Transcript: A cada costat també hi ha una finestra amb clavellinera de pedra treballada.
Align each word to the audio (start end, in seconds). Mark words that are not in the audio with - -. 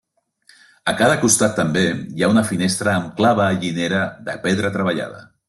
A 0.91 0.93
cada 1.01 1.17
costat 1.23 1.53
també 1.59 1.83
hi 2.21 2.25
ha 2.25 2.31
una 2.33 2.43
finestra 2.53 2.95
amb 3.03 3.13
clavellinera 3.21 4.01
de 4.31 4.37
pedra 4.49 4.75
treballada. 4.81 5.23